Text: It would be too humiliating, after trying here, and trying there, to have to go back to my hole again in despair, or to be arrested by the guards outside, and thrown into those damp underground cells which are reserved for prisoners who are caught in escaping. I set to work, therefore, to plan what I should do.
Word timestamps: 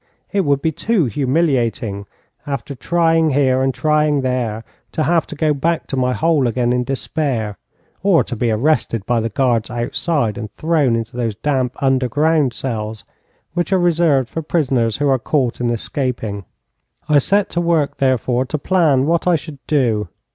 It 0.31 0.45
would 0.45 0.63
be 0.63 0.71
too 0.71 1.05
humiliating, 1.05 2.07
after 2.47 2.73
trying 2.73 3.29
here, 3.33 3.61
and 3.61 3.71
trying 3.71 4.21
there, 4.21 4.63
to 4.93 5.03
have 5.03 5.27
to 5.27 5.35
go 5.35 5.53
back 5.53 5.85
to 5.85 5.95
my 5.95 6.11
hole 6.11 6.47
again 6.47 6.73
in 6.73 6.83
despair, 6.83 7.59
or 8.01 8.23
to 8.23 8.35
be 8.35 8.49
arrested 8.49 9.05
by 9.05 9.19
the 9.19 9.29
guards 9.29 9.69
outside, 9.69 10.39
and 10.39 10.51
thrown 10.53 10.95
into 10.95 11.15
those 11.15 11.35
damp 11.35 11.75
underground 11.83 12.51
cells 12.51 13.03
which 13.53 13.71
are 13.71 13.77
reserved 13.77 14.27
for 14.27 14.41
prisoners 14.41 14.97
who 14.97 15.07
are 15.07 15.19
caught 15.19 15.61
in 15.61 15.69
escaping. 15.69 16.45
I 17.07 17.19
set 17.19 17.51
to 17.51 17.61
work, 17.61 17.97
therefore, 17.97 18.45
to 18.47 18.57
plan 18.57 19.05
what 19.05 19.27
I 19.27 19.35
should 19.35 19.59
do. 19.67 20.07